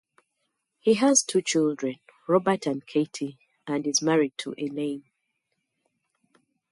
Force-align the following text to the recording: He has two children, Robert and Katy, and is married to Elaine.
He 0.79 0.95
has 0.95 1.21
two 1.21 1.43
children, 1.43 1.99
Robert 2.27 2.65
and 2.65 2.83
Katy, 2.87 3.37
and 3.67 3.85
is 3.85 4.01
married 4.01 4.35
to 4.39 4.55
Elaine. 4.57 5.03